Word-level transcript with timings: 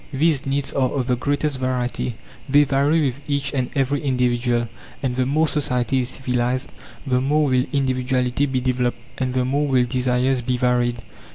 These 0.11 0.47
needs 0.47 0.73
are 0.73 0.89
of 0.89 1.05
the 1.05 1.15
greatest 1.15 1.59
variety; 1.59 2.15
they 2.49 2.63
vary 2.63 3.05
with 3.05 3.21
each 3.29 3.53
and 3.53 3.69
every 3.75 4.01
individual; 4.01 4.67
and 5.03 5.15
the 5.15 5.27
more 5.27 5.47
society 5.47 5.99
is 5.99 6.09
civilized, 6.09 6.71
the 7.05 7.21
more 7.21 7.45
will 7.45 7.67
individuality 7.71 8.47
be 8.47 8.61
developed, 8.61 8.97
and 9.19 9.35
the 9.35 9.45
more 9.45 9.67
will 9.67 9.85
desires 9.85 10.41
be 10.41 10.57
varied. 10.57 11.03